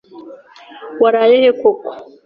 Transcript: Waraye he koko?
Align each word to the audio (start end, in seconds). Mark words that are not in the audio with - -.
Waraye 1.01 1.35
he 1.43 1.51
koko? 1.61 1.89